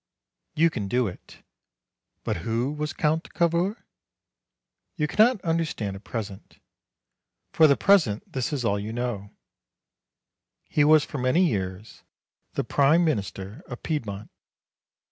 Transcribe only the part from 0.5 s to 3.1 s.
You can do it. But who was